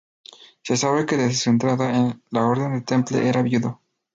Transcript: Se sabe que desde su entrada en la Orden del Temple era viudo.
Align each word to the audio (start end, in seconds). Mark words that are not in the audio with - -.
Se 0.63 0.77
sabe 0.77 1.05
que 1.05 1.15
desde 1.15 1.35
su 1.37 1.51
entrada 1.51 1.95
en 1.95 2.23
la 2.31 2.43
Orden 2.47 2.71
del 2.71 2.83
Temple 2.83 3.29
era 3.29 3.43
viudo. 3.43 3.83